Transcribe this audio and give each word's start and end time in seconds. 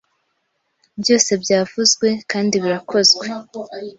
Byose 1.01 1.31
byavuzwe 1.43 2.07
kandi 2.31 2.55
birakozwe 2.63 3.25